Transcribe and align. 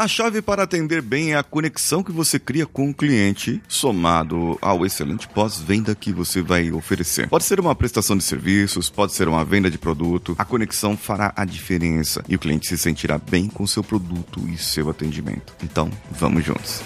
A 0.00 0.08
chave 0.08 0.40
para 0.40 0.62
atender 0.62 1.02
bem 1.02 1.34
é 1.34 1.36
a 1.36 1.42
conexão 1.42 2.02
que 2.02 2.10
você 2.10 2.38
cria 2.38 2.64
com 2.64 2.88
o 2.88 2.94
cliente, 2.94 3.62
somado 3.68 4.56
ao 4.62 4.86
excelente 4.86 5.28
pós-venda 5.28 5.94
que 5.94 6.10
você 6.10 6.40
vai 6.40 6.72
oferecer. 6.72 7.28
Pode 7.28 7.44
ser 7.44 7.60
uma 7.60 7.74
prestação 7.74 8.16
de 8.16 8.24
serviços, 8.24 8.88
pode 8.88 9.12
ser 9.12 9.28
uma 9.28 9.44
venda 9.44 9.70
de 9.70 9.76
produto. 9.76 10.34
A 10.38 10.44
conexão 10.46 10.96
fará 10.96 11.34
a 11.36 11.44
diferença 11.44 12.24
e 12.26 12.34
o 12.34 12.38
cliente 12.38 12.66
se 12.66 12.78
sentirá 12.78 13.18
bem 13.18 13.46
com 13.46 13.66
seu 13.66 13.84
produto 13.84 14.40
e 14.48 14.56
seu 14.56 14.88
atendimento. 14.88 15.52
Então, 15.62 15.90
vamos 16.12 16.46
juntos. 16.46 16.80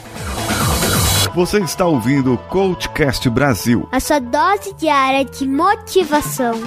Você 1.37 1.61
está 1.61 1.87
ouvindo 1.87 2.35
o 2.35 2.39
Coachcast 2.39 3.31
Brasil. 3.31 3.89
A 3.93 4.01
sua 4.01 4.19
dose 4.19 4.75
diária 4.75 5.25
de 5.25 5.47
motivação. 5.47 6.61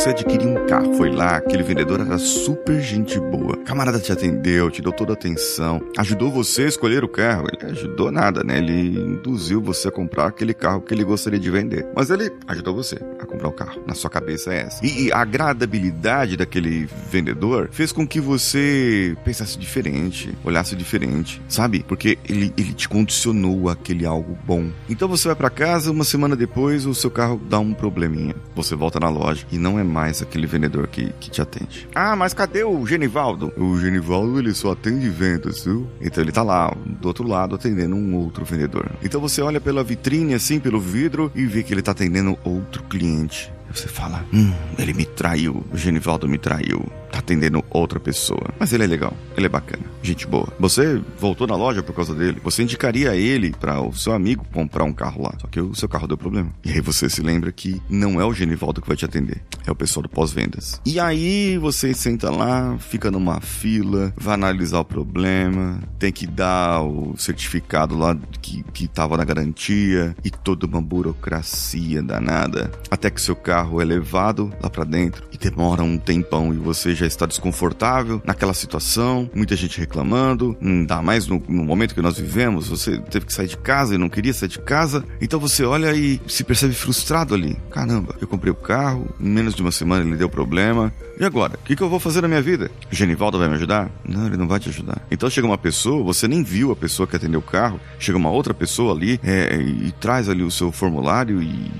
Você 0.00 0.08
adquiriu 0.08 0.48
um 0.48 0.66
carro, 0.66 0.94
foi 0.94 1.10
lá, 1.10 1.36
aquele 1.36 1.62
vendedor 1.62 2.00
era 2.00 2.16
super 2.16 2.80
gente 2.80 3.20
boa. 3.20 3.54
Camarada 3.66 4.00
te 4.00 4.10
atendeu, 4.10 4.70
te 4.70 4.80
deu 4.80 4.92
toda 4.92 5.12
a 5.12 5.14
atenção, 5.14 5.78
ajudou 5.98 6.30
você 6.30 6.62
a 6.62 6.68
escolher 6.68 7.04
o 7.04 7.08
carro. 7.08 7.48
Ele 7.52 7.70
ajudou 7.72 8.10
nada, 8.10 8.42
né? 8.42 8.56
Ele 8.56 8.98
induziu 8.98 9.60
você 9.60 9.88
a 9.88 9.90
comprar 9.90 10.28
aquele 10.28 10.54
carro 10.54 10.80
que 10.80 10.94
ele 10.94 11.04
gostaria 11.04 11.38
de 11.38 11.50
vender. 11.50 11.86
Mas 11.94 12.08
ele 12.08 12.32
ajudou 12.48 12.74
você 12.74 12.98
a 13.20 13.26
comprar 13.26 13.48
o 13.48 13.52
carro. 13.52 13.82
Na 13.86 13.92
sua 13.92 14.08
cabeça 14.08 14.54
é 14.54 14.62
essa. 14.62 14.86
E, 14.86 15.08
e 15.08 15.12
a 15.12 15.18
agradabilidade 15.18 16.34
daquele 16.34 16.88
vendedor 17.10 17.68
fez 17.70 17.92
com 17.92 18.08
que 18.08 18.22
você 18.22 19.14
pensasse 19.22 19.58
diferente, 19.58 20.34
olhasse 20.42 20.74
diferente, 20.74 21.42
sabe? 21.46 21.84
Porque 21.86 22.16
ele, 22.26 22.54
ele 22.56 22.72
te 22.72 22.88
condicionou 22.88 23.68
aquele 23.68 24.06
algo 24.06 24.34
bom. 24.46 24.70
Então 24.88 25.06
você 25.06 25.28
vai 25.28 25.36
para 25.36 25.50
casa, 25.50 25.90
uma 25.90 26.04
semana 26.04 26.34
depois 26.34 26.86
o 26.86 26.94
seu 26.94 27.10
carro 27.10 27.38
dá 27.50 27.58
um 27.58 27.74
probleminha. 27.74 28.34
Você 28.56 28.74
volta 28.74 28.98
na 28.98 29.10
loja 29.10 29.46
e 29.52 29.58
não 29.58 29.78
é 29.78 29.89
mais 29.90 30.22
aquele 30.22 30.46
vendedor 30.46 30.86
que, 30.86 31.12
que 31.20 31.30
te 31.30 31.42
atende. 31.42 31.88
Ah, 31.94 32.16
mas 32.16 32.32
cadê 32.32 32.64
o 32.64 32.86
Genivaldo? 32.86 33.52
O 33.56 33.78
Genivaldo, 33.78 34.38
ele 34.38 34.54
só 34.54 34.72
atende 34.72 35.08
vendas, 35.10 35.64
viu? 35.64 35.86
Então 36.00 36.22
ele 36.22 36.32
tá 36.32 36.42
lá, 36.42 36.74
do 36.86 37.08
outro 37.08 37.26
lado, 37.26 37.54
atendendo 37.54 37.96
um 37.96 38.14
outro 38.14 38.44
vendedor. 38.44 38.90
Então 39.02 39.20
você 39.20 39.42
olha 39.42 39.60
pela 39.60 39.82
vitrine, 39.82 40.34
assim, 40.34 40.58
pelo 40.58 40.80
vidro, 40.80 41.30
e 41.34 41.44
vê 41.44 41.62
que 41.62 41.74
ele 41.74 41.82
tá 41.82 41.92
atendendo 41.92 42.38
outro 42.44 42.82
cliente. 42.84 43.52
Você 43.72 43.86
fala, 43.86 44.24
hum, 44.32 44.52
ele 44.78 44.92
me 44.92 45.04
traiu, 45.04 45.64
o 45.72 45.76
Genivaldo 45.76 46.28
me 46.28 46.38
traiu. 46.38 46.90
Tá 47.10 47.18
atendendo 47.18 47.64
outra 47.70 47.98
pessoa. 47.98 48.50
Mas 48.58 48.72
ele 48.72 48.84
é 48.84 48.86
legal, 48.86 49.16
ele 49.36 49.46
é 49.46 49.48
bacana, 49.48 49.82
gente 50.02 50.26
boa. 50.26 50.48
Você 50.58 51.00
voltou 51.18 51.46
na 51.46 51.56
loja 51.56 51.82
por 51.82 51.94
causa 51.94 52.14
dele. 52.14 52.40
Você 52.42 52.62
indicaria 52.62 53.14
ele 53.16 53.52
para 53.52 53.80
o 53.80 53.92
seu 53.92 54.12
amigo 54.12 54.44
comprar 54.52 54.84
um 54.84 54.92
carro 54.92 55.22
lá. 55.22 55.34
Só 55.40 55.46
que 55.46 55.60
o 55.60 55.74
seu 55.74 55.88
carro 55.88 56.06
deu 56.06 56.16
problema. 56.16 56.52
E 56.64 56.70
aí 56.70 56.80
você 56.80 57.08
se 57.08 57.22
lembra 57.22 57.50
que 57.52 57.80
não 57.88 58.20
é 58.20 58.24
o 58.24 58.32
Genivaldo 58.32 58.80
que 58.80 58.88
vai 58.88 58.96
te 58.96 59.04
atender, 59.04 59.42
é 59.66 59.70
o 59.70 59.74
pessoal 59.74 60.02
do 60.02 60.08
pós-vendas. 60.08 60.80
E 60.84 61.00
aí 61.00 61.58
você 61.58 61.92
senta 61.94 62.30
lá, 62.30 62.76
fica 62.78 63.10
numa 63.10 63.40
fila, 63.40 64.12
vai 64.16 64.34
analisar 64.34 64.80
o 64.80 64.84
problema, 64.84 65.80
tem 65.98 66.12
que 66.12 66.26
dar 66.26 66.82
o 66.82 67.14
certificado 67.16 67.96
lá 67.96 68.16
que, 68.40 68.62
que 68.72 68.86
tava 68.86 69.16
na 69.16 69.24
garantia 69.24 70.14
e 70.24 70.30
toda 70.30 70.66
uma 70.66 70.80
burocracia 70.80 72.02
danada. 72.02 72.70
Até 72.90 73.10
que 73.10 73.20
seu 73.20 73.36
carro 73.36 73.80
é 73.80 73.84
levado 73.84 74.52
lá 74.62 74.70
para 74.70 74.84
dentro 74.84 75.24
e 75.32 75.38
demora 75.38 75.82
um 75.82 75.98
tempão 75.98 76.52
e 76.52 76.56
você 76.56 76.94
já 77.00 77.06
está 77.06 77.26
desconfortável 77.26 78.20
naquela 78.24 78.52
situação, 78.52 79.28
muita 79.34 79.56
gente 79.56 79.78
reclamando, 79.78 80.56
ainda 80.60 81.00
mais 81.00 81.26
no, 81.26 81.42
no, 81.48 81.64
momento 81.64 81.94
que 81.94 82.02
nós 82.02 82.18
vivemos, 82.18 82.68
você 82.68 82.98
teve 82.98 83.26
que 83.26 83.32
sair 83.32 83.46
de 83.46 83.56
casa 83.56 83.94
e 83.94 83.98
não 83.98 84.08
queria 84.08 84.34
sair 84.34 84.48
de 84.48 84.58
casa, 84.58 85.04
então 85.20 85.40
você 85.40 85.64
olha 85.64 85.94
e 85.94 86.20
se 86.28 86.44
percebe 86.44 86.74
frustrado 86.74 87.34
ali. 87.34 87.56
Caramba, 87.70 88.14
eu 88.20 88.28
comprei 88.28 88.52
o 88.52 88.56
carro, 88.56 89.08
em 89.18 89.28
menos 89.28 89.54
de 89.54 89.62
uma 89.62 89.72
semana 89.72 90.04
ele 90.04 90.16
deu 90.16 90.28
problema, 90.28 90.92
e 91.18 91.24
agora? 91.24 91.54
O 91.54 91.64
que, 91.64 91.74
que 91.74 91.82
eu 91.82 91.88
vou 91.88 92.00
fazer 92.00 92.20
na 92.20 92.28
minha 92.28 92.42
vida? 92.42 92.70
O 92.90 92.94
Genivaldo 92.94 93.38
vai 93.38 93.48
me 93.48 93.54
ajudar? 93.54 93.90
Não, 94.06 94.26
ele 94.26 94.36
não 94.36 94.46
vai 94.46 94.60
te 94.60 94.68
ajudar. 94.68 95.00
Então 95.10 95.30
chega 95.30 95.46
uma 95.46 95.58
pessoa, 95.58 96.04
você 96.04 96.28
nem 96.28 96.42
viu 96.42 96.70
a 96.70 96.76
pessoa 96.76 97.06
que 97.06 97.16
atendeu 97.16 97.40
o 97.40 97.42
carro, 97.42 97.80
chega 97.98 98.18
uma 98.18 98.30
outra 98.30 98.52
pessoa 98.52 98.94
ali 98.94 99.18
é, 99.22 99.56
e 99.56 99.92
traz 99.92 100.28
ali 100.28 100.42
o 100.42 100.50
seu 100.50 100.70
formulário 100.70 101.42
e 101.42 101.70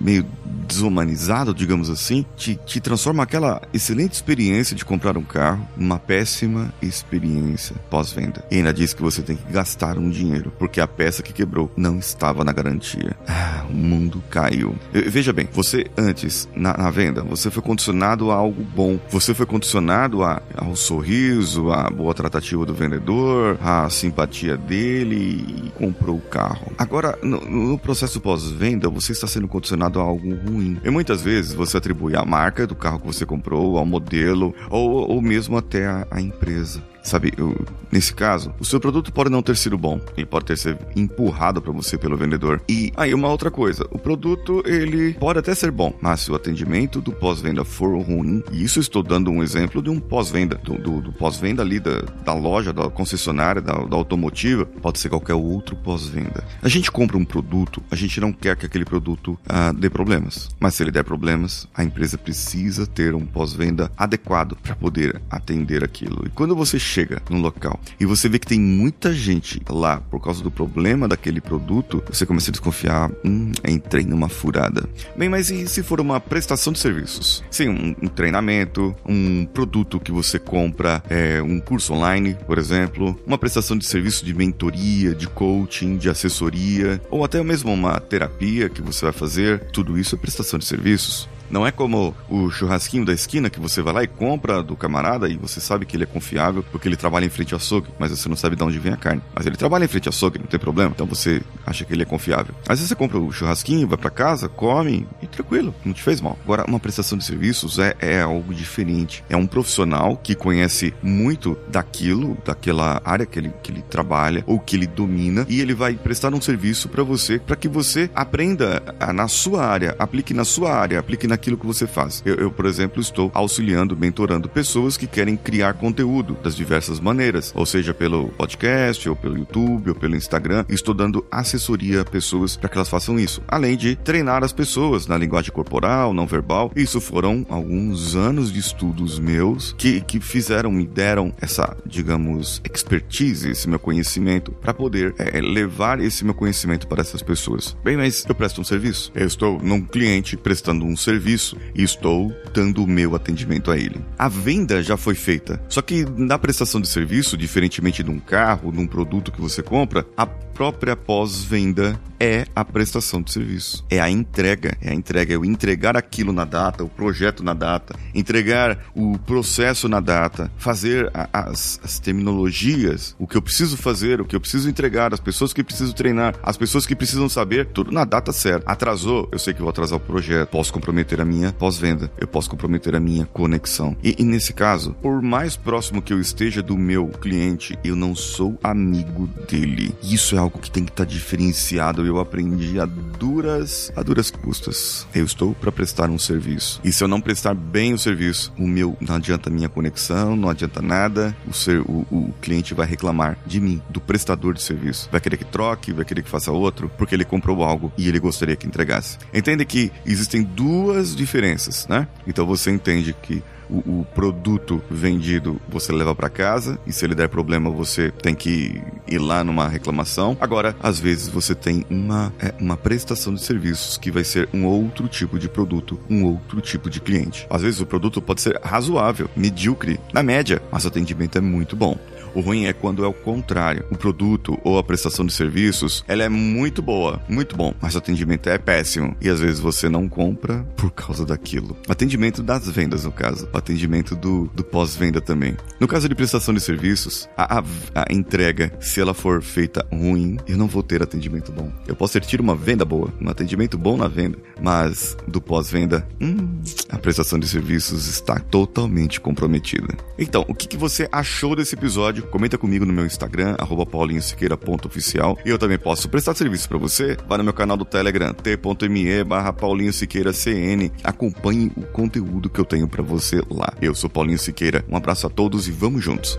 meio 0.00 0.26
desumanizado, 0.74 1.54
digamos 1.54 1.88
assim, 1.88 2.24
te, 2.36 2.56
te 2.66 2.80
transforma 2.80 3.22
aquela 3.22 3.62
excelente 3.72 4.14
experiência 4.14 4.74
de 4.74 4.84
comprar 4.84 5.16
um 5.16 5.22
carro 5.22 5.66
numa 5.76 5.98
péssima 5.98 6.72
experiência 6.82 7.76
pós-venda. 7.88 8.44
E 8.50 8.56
ainda 8.56 8.74
diz 8.74 8.92
que 8.92 9.02
você 9.02 9.22
tem 9.22 9.36
que 9.36 9.52
gastar 9.52 9.98
um 9.98 10.10
dinheiro, 10.10 10.52
porque 10.58 10.80
a 10.80 10.86
peça 10.86 11.22
que 11.22 11.32
quebrou 11.32 11.70
não 11.76 11.98
estava 11.98 12.44
na 12.44 12.52
garantia. 12.52 13.16
Ah, 13.28 13.64
o 13.70 13.72
mundo 13.72 14.22
caiu. 14.30 14.74
Veja 14.92 15.32
bem, 15.32 15.48
você 15.52 15.86
antes, 15.96 16.48
na, 16.54 16.76
na 16.76 16.90
venda, 16.90 17.22
você 17.22 17.50
foi 17.50 17.62
condicionado 17.62 18.30
a 18.30 18.34
algo 18.34 18.62
bom. 18.62 18.98
Você 19.10 19.32
foi 19.34 19.46
condicionado 19.46 20.22
a, 20.22 20.42
ao 20.56 20.74
sorriso, 20.74 21.70
à 21.70 21.88
boa 21.88 22.14
tratativa 22.14 22.66
do 22.66 22.74
vendedor, 22.74 23.58
à 23.62 23.88
simpatia 23.88 24.56
dele 24.56 25.64
e 25.66 25.70
comprou 25.70 26.16
o 26.16 26.20
carro. 26.20 26.72
Agora, 26.76 27.18
no, 27.22 27.40
no 27.40 27.78
processo 27.78 28.20
pós-venda, 28.20 28.88
você 28.88 29.12
está 29.12 29.26
sendo 29.26 29.46
condicionado 29.46 30.00
a 30.00 30.02
algo 30.02 30.34
ruim 30.34 30.63
ruim. 30.64 30.80
E 30.82 30.90
muitas 30.90 31.22
vezes 31.22 31.52
você 31.52 31.76
atribui 31.76 32.16
a 32.16 32.24
marca 32.24 32.66
do 32.66 32.74
carro 32.74 33.00
que 33.00 33.06
você 33.06 33.26
comprou, 33.26 33.76
ao 33.76 33.84
modelo, 33.84 34.54
ou, 34.70 35.10
ou 35.10 35.20
mesmo 35.20 35.56
até 35.56 35.86
a 36.10 36.20
empresa. 36.20 36.82
Sabe, 37.04 37.34
eu, 37.36 37.54
nesse 37.92 38.14
caso, 38.14 38.52
o 38.58 38.64
seu 38.64 38.80
produto 38.80 39.12
pode 39.12 39.28
não 39.28 39.42
ter 39.42 39.56
sido 39.56 39.76
bom, 39.76 40.00
ele 40.16 40.24
pode 40.24 40.46
ter 40.46 40.56
sido 40.56 40.78
empurrado 40.96 41.60
para 41.60 41.70
você 41.70 41.98
pelo 41.98 42.16
vendedor. 42.16 42.62
E 42.66 42.90
aí 42.96 43.12
uma 43.12 43.28
outra 43.28 43.50
coisa, 43.50 43.86
o 43.90 43.98
produto 43.98 44.62
ele 44.64 45.12
pode 45.12 45.38
até 45.38 45.54
ser 45.54 45.70
bom, 45.70 45.94
mas 46.00 46.20
se 46.20 46.32
o 46.32 46.34
atendimento 46.34 47.02
do 47.02 47.12
pós-venda 47.12 47.62
for 47.62 47.94
ruim, 48.00 48.42
e 48.50 48.64
isso 48.64 48.80
estou 48.80 49.02
dando 49.02 49.30
um 49.30 49.42
exemplo 49.42 49.82
de 49.82 49.90
um 49.90 50.00
pós-venda, 50.00 50.56
do, 50.56 50.78
do, 50.78 51.02
do 51.02 51.12
pós-venda 51.12 51.62
ali 51.62 51.78
da, 51.78 52.00
da 52.24 52.32
loja, 52.32 52.72
da 52.72 52.88
concessionária, 52.88 53.60
da, 53.60 53.74
da 53.74 53.96
automotiva, 53.96 54.64
pode 54.64 54.98
ser 54.98 55.10
qualquer 55.10 55.34
outro 55.34 55.76
pós-venda. 55.76 56.42
A 56.62 56.68
gente 56.68 56.90
compra 56.90 57.18
um 57.18 57.24
produto, 57.24 57.82
a 57.90 57.96
gente 57.96 58.18
não 58.18 58.32
quer 58.32 58.56
que 58.56 58.64
aquele 58.64 58.84
produto 58.86 59.38
ah, 59.46 59.72
dê 59.72 59.90
problemas, 59.90 60.48
mas 60.58 60.74
se 60.74 60.82
ele 60.82 60.90
der 60.90 61.04
problemas, 61.04 61.68
a 61.74 61.84
empresa 61.84 62.16
precisa 62.16 62.86
ter 62.86 63.14
um 63.14 63.26
pós-venda 63.26 63.92
adequado 63.94 64.56
para 64.56 64.74
poder 64.74 65.20
atender 65.30 65.84
aquilo. 65.84 66.24
E 66.26 66.30
quando 66.30 66.56
você 66.56 66.78
chega 66.94 67.20
no 67.28 67.38
local 67.38 67.80
e 67.98 68.06
você 68.06 68.28
vê 68.28 68.38
que 68.38 68.46
tem 68.46 68.60
muita 68.60 69.12
gente 69.12 69.60
lá 69.68 70.00
por 70.00 70.20
causa 70.20 70.42
do 70.42 70.50
problema 70.50 71.08
daquele 71.08 71.40
produto, 71.40 72.02
você 72.08 72.24
começa 72.24 72.50
a 72.50 72.52
desconfiar, 72.52 73.10
hum, 73.24 73.50
entrei 73.66 74.04
numa 74.04 74.28
furada. 74.28 74.88
Bem, 75.16 75.28
mas 75.28 75.50
e 75.50 75.66
se 75.66 75.82
for 75.82 76.00
uma 76.00 76.20
prestação 76.20 76.72
de 76.72 76.78
serviços? 76.78 77.42
Sim, 77.50 77.68
um, 77.68 77.94
um 78.02 78.08
treinamento, 78.08 78.94
um 79.04 79.44
produto 79.46 79.98
que 79.98 80.12
você 80.12 80.38
compra, 80.38 81.02
é, 81.10 81.42
um 81.42 81.58
curso 81.58 81.92
online, 81.92 82.36
por 82.46 82.58
exemplo, 82.58 83.18
uma 83.26 83.38
prestação 83.38 83.76
de 83.76 83.84
serviço 83.84 84.24
de 84.24 84.32
mentoria, 84.32 85.14
de 85.14 85.26
coaching, 85.26 85.96
de 85.96 86.08
assessoria, 86.08 87.00
ou 87.10 87.24
até 87.24 87.42
mesmo 87.42 87.72
uma 87.72 87.98
terapia 87.98 88.68
que 88.68 88.82
você 88.82 89.04
vai 89.04 89.12
fazer, 89.12 89.60
tudo 89.72 89.98
isso 89.98 90.14
é 90.14 90.18
prestação 90.18 90.58
de 90.58 90.64
serviços. 90.64 91.28
Não 91.50 91.66
é 91.66 91.70
como 91.70 92.14
o 92.28 92.50
churrasquinho 92.50 93.04
da 93.04 93.12
esquina 93.12 93.50
que 93.50 93.60
você 93.60 93.82
vai 93.82 93.94
lá 93.94 94.02
e 94.02 94.08
compra 94.08 94.62
do 94.62 94.76
camarada 94.76 95.28
e 95.28 95.36
você 95.36 95.60
sabe 95.60 95.86
que 95.86 95.96
ele 95.96 96.04
é 96.04 96.06
confiável 96.06 96.64
porque 96.70 96.88
ele 96.88 96.96
trabalha 96.96 97.24
em 97.24 97.30
frente 97.30 97.54
ao 97.54 97.58
açougue, 97.58 97.88
mas 97.98 98.10
você 98.10 98.28
não 98.28 98.36
sabe 98.36 98.56
de 98.56 98.62
onde 98.62 98.78
vem 98.78 98.92
a 98.92 98.96
carne. 98.96 99.22
Mas 99.34 99.46
ele 99.46 99.56
trabalha 99.56 99.84
em 99.84 99.88
frente 99.88 100.08
ao 100.08 100.10
açougue, 100.10 100.38
não 100.38 100.46
tem 100.46 100.58
problema. 100.58 100.92
Então 100.94 101.06
você 101.06 101.42
acha 101.66 101.84
que 101.84 101.92
ele 101.92 102.02
é 102.02 102.06
confiável. 102.06 102.54
Às 102.68 102.78
vezes 102.78 102.88
você 102.88 102.94
compra 102.94 103.18
o 103.18 103.32
churrasquinho, 103.32 103.88
vai 103.88 103.98
para 103.98 104.10
casa, 104.10 104.48
come 104.48 105.06
e 105.22 105.26
tranquilo, 105.26 105.74
não 105.84 105.92
te 105.92 106.02
fez 106.02 106.20
mal. 106.20 106.38
Agora, 106.44 106.64
uma 106.66 106.80
prestação 106.80 107.16
de 107.16 107.24
serviços 107.24 107.78
é, 107.78 107.94
é 108.00 108.20
algo 108.20 108.52
diferente. 108.54 109.24
É 109.28 109.36
um 109.36 109.46
profissional 109.46 110.16
que 110.16 110.34
conhece 110.34 110.94
muito 111.02 111.56
daquilo, 111.68 112.36
daquela 112.44 113.00
área 113.04 113.26
que 113.26 113.38
ele, 113.38 113.52
que 113.62 113.70
ele 113.70 113.82
trabalha 113.82 114.44
ou 114.46 114.58
que 114.58 114.76
ele 114.76 114.86
domina 114.86 115.46
e 115.48 115.60
ele 115.60 115.74
vai 115.74 115.94
prestar 115.94 116.34
um 116.34 116.40
serviço 116.40 116.88
para 116.88 117.02
você, 117.02 117.38
para 117.38 117.56
que 117.56 117.68
você 117.68 118.10
aprenda 118.14 118.82
na 119.14 119.28
sua 119.28 119.64
área, 119.64 119.94
aplique 119.98 120.34
na 120.34 120.44
sua 120.44 120.74
área, 120.74 120.98
aplique 120.98 121.26
na 121.26 121.33
naquilo 121.34 121.58
que 121.58 121.66
você 121.66 121.86
faz. 121.86 122.22
Eu, 122.24 122.36
eu, 122.36 122.50
por 122.50 122.64
exemplo, 122.64 123.00
estou 123.00 123.30
auxiliando, 123.34 123.96
mentorando 123.96 124.48
pessoas 124.48 124.96
que 124.96 125.06
querem 125.06 125.36
criar 125.36 125.74
conteúdo 125.74 126.36
das 126.42 126.54
diversas 126.54 127.00
maneiras, 127.00 127.52
ou 127.54 127.66
seja, 127.66 127.92
pelo 127.92 128.28
podcast, 128.28 129.08
ou 129.08 129.16
pelo 129.16 129.36
YouTube, 129.36 129.90
ou 129.90 129.94
pelo 129.96 130.14
Instagram. 130.14 130.64
Estou 130.68 130.94
dando 130.94 131.24
assessoria 131.30 132.02
a 132.02 132.04
pessoas 132.04 132.56
para 132.56 132.68
que 132.68 132.78
elas 132.78 132.88
façam 132.88 133.18
isso, 133.18 133.42
além 133.48 133.76
de 133.76 133.96
treinar 133.96 134.44
as 134.44 134.52
pessoas 134.52 135.06
na 135.08 135.18
linguagem 135.18 135.52
corporal, 135.52 136.14
não 136.14 136.26
verbal. 136.26 136.70
Isso 136.76 137.00
foram 137.00 137.44
alguns 137.48 138.14
anos 138.14 138.52
de 138.52 138.60
estudos 138.60 139.18
meus 139.18 139.74
que, 139.76 140.00
que 140.00 140.20
fizeram, 140.20 140.70
me 140.70 140.86
deram 140.86 141.34
essa, 141.40 141.76
digamos, 141.84 142.62
expertise, 142.64 143.50
esse 143.50 143.68
meu 143.68 143.80
conhecimento, 143.80 144.52
para 144.52 144.72
poder 144.72 145.14
é, 145.18 145.40
levar 145.40 146.00
esse 146.00 146.24
meu 146.24 146.34
conhecimento 146.34 146.86
para 146.86 147.00
essas 147.00 147.22
pessoas. 147.22 147.76
Bem, 147.82 147.96
mas 147.96 148.24
eu 148.28 148.34
presto 148.34 148.60
um 148.60 148.64
serviço. 148.64 149.10
Eu 149.14 149.26
estou 149.26 149.60
num 149.60 149.80
cliente 149.80 150.36
prestando 150.36 150.84
um 150.84 150.96
serviço 150.96 151.23
serviço 151.24 151.56
e 151.74 151.82
estou 151.82 152.34
dando 152.52 152.84
o 152.84 152.86
meu 152.86 153.14
atendimento 153.14 153.70
a 153.70 153.78
ele. 153.78 154.00
A 154.18 154.28
venda 154.28 154.82
já 154.82 154.96
foi 154.96 155.14
feita, 155.14 155.60
só 155.68 155.80
que 155.80 156.04
na 156.16 156.38
prestação 156.38 156.80
de 156.80 156.88
serviço, 156.88 157.36
diferentemente 157.36 158.02
de 158.02 158.10
um 158.10 158.20
carro, 158.20 158.70
de 158.70 158.78
um 158.78 158.86
produto 158.86 159.32
que 159.32 159.40
você 159.40 159.62
compra, 159.62 160.06
a 160.16 160.26
própria 160.26 160.94
pós-venda 160.94 161.98
é 162.24 162.46
a 162.56 162.64
prestação 162.64 163.20
de 163.20 163.30
serviço. 163.30 163.84
É 163.90 164.00
a 164.00 164.08
entrega. 164.08 164.76
É 164.80 164.90
a 164.90 164.94
entrega. 164.94 165.34
É 165.34 165.36
o 165.36 165.44
entregar 165.44 165.94
aquilo 165.94 166.32
na 166.32 166.44
data, 166.44 166.82
o 166.82 166.88
projeto 166.88 167.44
na 167.44 167.52
data, 167.52 167.94
entregar 168.14 168.78
o 168.94 169.18
processo 169.18 169.88
na 169.88 170.00
data, 170.00 170.50
fazer 170.56 171.10
a, 171.12 171.28
as, 171.32 171.78
as 171.84 171.98
terminologias, 171.98 173.14
o 173.18 173.26
que 173.26 173.36
eu 173.36 173.42
preciso 173.42 173.76
fazer, 173.76 174.20
o 174.20 174.24
que 174.24 174.34
eu 174.34 174.40
preciso 174.40 174.70
entregar, 174.70 175.12
as 175.12 175.20
pessoas 175.20 175.52
que 175.52 175.62
preciso 175.62 175.94
treinar, 175.94 176.34
as 176.42 176.56
pessoas 176.56 176.86
que 176.86 176.96
precisam 176.96 177.28
saber, 177.28 177.66
tudo 177.66 177.92
na 177.92 178.04
data 178.04 178.32
certa. 178.32 178.70
Atrasou, 178.70 179.28
eu 179.30 179.38
sei 179.38 179.52
que 179.52 179.60
vou 179.60 179.68
atrasar 179.68 179.98
o 179.98 180.00
projeto, 180.00 180.48
posso 180.48 180.72
comprometer 180.72 181.20
a 181.20 181.24
minha 181.24 181.52
pós-venda, 181.52 182.10
eu 182.18 182.26
posso 182.26 182.48
comprometer 182.48 182.96
a 182.96 183.00
minha 183.00 183.26
conexão. 183.26 183.96
E, 184.02 184.16
e 184.18 184.24
nesse 184.24 184.54
caso, 184.54 184.94
por 185.02 185.20
mais 185.20 185.56
próximo 185.56 186.00
que 186.00 186.12
eu 186.12 186.20
esteja 186.20 186.62
do 186.62 186.78
meu 186.78 187.08
cliente, 187.08 187.78
eu 187.84 187.94
não 187.94 188.14
sou 188.14 188.58
amigo 188.62 189.28
dele. 189.48 189.94
Isso 190.02 190.34
é 190.34 190.38
algo 190.38 190.58
que 190.58 190.70
tem 190.70 190.84
que 190.84 190.92
estar 190.92 191.04
tá 191.04 191.10
diferenciado. 191.10 192.06
Eu 192.06 192.13
aprendi 192.20 192.78
a 192.80 192.84
duras, 192.84 193.92
a 193.96 194.02
duras 194.02 194.30
custas. 194.30 195.06
Eu 195.14 195.24
estou 195.24 195.54
para 195.54 195.72
prestar 195.72 196.10
um 196.10 196.18
serviço. 196.18 196.80
E 196.84 196.92
se 196.92 197.02
eu 197.02 197.08
não 197.08 197.20
prestar 197.20 197.54
bem 197.54 197.94
o 197.94 197.98
serviço, 197.98 198.52
o 198.58 198.66
meu 198.66 198.96
não 199.00 199.16
adianta 199.16 199.50
minha 199.50 199.68
conexão, 199.68 200.36
não 200.36 200.48
adianta 200.48 200.80
nada. 200.80 201.36
O, 201.46 201.52
ser, 201.52 201.80
o, 201.80 202.06
o 202.10 202.34
cliente 202.40 202.74
vai 202.74 202.86
reclamar 202.86 203.38
de 203.46 203.60
mim, 203.60 203.80
do 203.88 204.00
prestador 204.00 204.54
de 204.54 204.62
serviço. 204.62 205.08
Vai 205.10 205.20
querer 205.20 205.36
que 205.36 205.44
troque, 205.44 205.92
vai 205.92 206.04
querer 206.04 206.22
que 206.22 206.30
faça 206.30 206.52
outro, 206.52 206.90
porque 206.96 207.14
ele 207.14 207.24
comprou 207.24 207.62
algo 207.62 207.92
e 207.96 208.08
ele 208.08 208.18
gostaria 208.18 208.56
que 208.56 208.66
entregasse. 208.66 209.18
Entende 209.32 209.64
que 209.64 209.90
existem 210.04 210.42
duas 210.42 211.14
diferenças, 211.14 211.86
né? 211.88 212.08
Então 212.26 212.46
você 212.46 212.70
entende 212.70 213.14
que 213.22 213.42
o, 213.68 214.00
o 214.00 214.06
produto 214.14 214.82
vendido 214.90 215.60
você 215.68 215.92
leva 215.92 216.14
para 216.14 216.28
casa 216.28 216.78
e 216.86 216.92
se 216.92 217.04
ele 217.04 217.14
der 217.14 217.28
problema 217.28 217.70
você 217.70 218.10
tem 218.10 218.34
que 218.34 218.82
ir 219.08 219.18
lá 219.18 219.42
numa 219.44 219.68
reclamação. 219.68 220.36
Agora, 220.40 220.76
às 220.82 220.98
vezes 220.98 221.28
você 221.28 221.54
tem 221.54 221.84
uma, 221.90 222.32
é, 222.38 222.54
uma 222.60 222.76
prestação 222.76 223.34
de 223.34 223.42
serviços 223.42 223.96
que 223.96 224.10
vai 224.10 224.24
ser 224.24 224.48
um 224.52 224.66
outro 224.66 225.08
tipo 225.08 225.38
de 225.38 225.48
produto, 225.48 225.98
um 226.08 226.24
outro 226.24 226.60
tipo 226.60 226.88
de 226.90 227.00
cliente. 227.00 227.46
Às 227.50 227.62
vezes 227.62 227.80
o 227.80 227.86
produto 227.86 228.20
pode 228.20 228.40
ser 228.40 228.60
razoável, 228.62 229.28
medíocre, 229.36 230.00
na 230.12 230.22
média, 230.22 230.62
mas 230.70 230.84
o 230.84 230.88
atendimento 230.88 231.38
é 231.38 231.40
muito 231.40 231.76
bom. 231.76 231.98
O 232.34 232.40
ruim 232.40 232.66
é 232.66 232.72
quando 232.72 233.04
é 233.04 233.06
o 233.06 233.12
contrário. 233.12 233.84
O 233.90 233.96
produto 233.96 234.58
ou 234.64 234.76
a 234.76 234.82
prestação 234.82 235.24
de 235.24 235.32
serviços, 235.32 236.04
ela 236.08 236.24
é 236.24 236.28
muito 236.28 236.82
boa, 236.82 237.22
muito 237.28 237.56
bom, 237.56 237.72
mas 237.80 237.94
o 237.94 237.98
atendimento 237.98 238.48
é 238.48 238.58
péssimo. 238.58 239.16
E 239.20 239.28
às 239.28 239.38
vezes 239.38 239.60
você 239.60 239.88
não 239.88 240.08
compra 240.08 240.66
por 240.76 240.90
causa 240.90 241.24
daquilo. 241.24 241.76
Atendimento 241.88 242.42
das 242.42 242.68
vendas, 242.68 243.04
no 243.04 243.12
caso. 243.12 243.48
Atendimento 243.52 244.16
do, 244.16 244.50
do 244.54 244.64
pós-venda 244.64 245.20
também. 245.20 245.56
No 245.78 245.86
caso 245.86 246.08
de 246.08 246.14
prestação 246.14 246.52
de 246.52 246.60
serviços, 246.60 247.28
a, 247.36 247.58
a, 247.58 247.64
a, 247.94 248.12
entrega, 248.12 248.72
se 248.80 249.00
ela 249.00 249.14
for 249.14 249.40
feita 249.40 249.86
ruim, 249.92 250.36
eu 250.48 250.56
não 250.56 250.66
vou 250.66 250.82
ter 250.82 251.02
atendimento 251.02 251.52
bom. 251.52 251.70
Eu 251.86 251.94
posso 251.94 252.14
ter 252.14 252.22
tido 252.22 252.40
uma 252.40 252.56
venda 252.56 252.84
boa, 252.84 253.12
um 253.20 253.28
atendimento 253.28 253.78
bom 253.78 253.96
na 253.96 254.08
venda, 254.08 254.38
mas 254.60 255.16
do 255.28 255.40
pós-venda, 255.40 256.06
hum, 256.20 256.60
a 256.88 256.98
prestação 256.98 257.38
de 257.38 257.46
serviços 257.46 258.08
está 258.08 258.38
totalmente 258.38 259.20
comprometida. 259.20 259.94
Então, 260.18 260.44
o 260.48 260.54
que, 260.54 260.66
que 260.66 260.76
você 260.76 261.08
achou 261.12 261.54
desse 261.54 261.74
episódio? 261.74 262.23
Comenta 262.30 262.58
comigo 262.58 262.84
no 262.84 262.92
meu 262.92 263.06
Instagram, 263.06 263.56
paulinhosiqueira.oficial. 263.90 265.38
E 265.44 265.50
eu 265.50 265.58
também 265.58 265.78
posso 265.78 266.08
prestar 266.08 266.34
serviço 266.34 266.68
para 266.68 266.78
você. 266.78 267.16
Vá 267.28 267.38
no 267.38 267.44
meu 267.44 267.52
canal 267.52 267.76
do 267.76 267.84
Telegram, 267.84 268.32
t.me 268.32 269.24
barra 269.24 269.52
Paulinho 269.52 269.92
Siqueira 269.92 270.32
CN. 270.32 270.90
Acompanhe 271.02 271.70
o 271.76 271.82
conteúdo 271.82 272.48
que 272.48 272.60
eu 272.60 272.64
tenho 272.64 272.88
para 272.88 273.02
você 273.02 273.42
lá. 273.50 273.72
Eu 273.80 273.94
sou 273.94 274.10
Paulinho 274.10 274.38
Siqueira. 274.38 274.84
Um 274.88 274.96
abraço 274.96 275.26
a 275.26 275.30
todos 275.30 275.68
e 275.68 275.72
vamos 275.72 276.02
juntos. 276.02 276.38